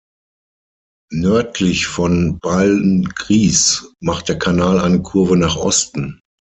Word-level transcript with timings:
Nördlich 1.13 1.85
von 1.85 2.39
Beilngries 2.39 3.93
macht 4.01 4.29
der 4.29 4.39
Kanal 4.39 4.79
eine 4.79 5.03
Kurve 5.03 5.37
nach 5.37 5.57
Osten. 5.57 6.19